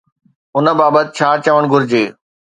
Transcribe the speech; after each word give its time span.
ان 0.57 0.65
بابت 0.79 1.07
ڇا 1.17 1.29
چوڻ 1.45 1.61
گهرجي؟ 1.71 2.03